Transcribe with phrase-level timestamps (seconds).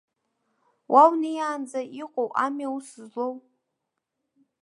[0.91, 3.33] Уа унеиаанӡа иҟоу ами аус злоу.